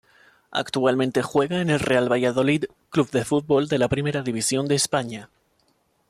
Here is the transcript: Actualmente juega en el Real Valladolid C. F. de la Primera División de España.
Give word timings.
Actualmente 0.49 1.21
juega 1.21 1.61
en 1.61 1.69
el 1.69 1.79
Real 1.79 2.11
Valladolid 2.11 2.65
C. 2.91 3.01
F. 3.19 3.35
de 3.69 3.77
la 3.77 3.87
Primera 3.87 4.23
División 4.23 4.67
de 4.67 4.73
España. 4.73 5.29